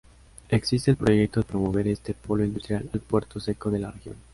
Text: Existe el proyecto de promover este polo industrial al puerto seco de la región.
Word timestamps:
Existe 0.49 0.89
el 0.89 0.97
proyecto 0.97 1.41
de 1.41 1.45
promover 1.45 1.87
este 1.87 2.15
polo 2.15 2.43
industrial 2.43 2.89
al 2.91 3.01
puerto 3.01 3.39
seco 3.39 3.69
de 3.69 3.77
la 3.77 3.91
región. 3.91 4.15